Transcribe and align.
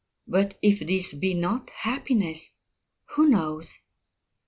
But 0.25 0.57
if 0.63 0.79
this 0.79 1.13
be 1.13 1.35
not 1.35 1.69
happiness, 1.69 2.55
who 3.13 3.27
knows? 3.29 3.81